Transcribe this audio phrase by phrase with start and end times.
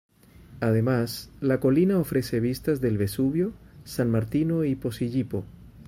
[0.61, 3.53] Además, la colina ofrece vistas del Vesubio,
[3.83, 5.45] San Martino y Posillipo.